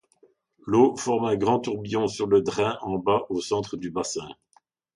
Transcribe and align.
L'eau 0.65 0.97
forme 0.97 1.25
un 1.25 1.35
grand 1.35 1.59
tourbillon 1.59 2.07
sur 2.07 2.25
le 2.25 2.41
drain 2.41 2.79
en 2.81 2.97
bas 2.97 3.27
au 3.29 3.39
centre 3.39 3.77
du 3.77 3.91
bassin. 3.91 4.27